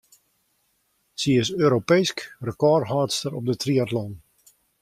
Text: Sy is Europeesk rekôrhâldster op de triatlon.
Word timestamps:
Sy 1.19 1.31
is 1.41 1.51
Europeesk 1.65 2.17
rekôrhâldster 2.49 3.31
op 3.39 3.43
de 3.51 3.55
triatlon. 3.63 4.13